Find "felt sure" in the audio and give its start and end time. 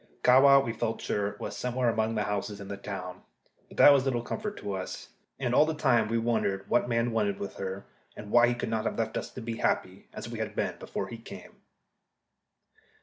0.73-1.37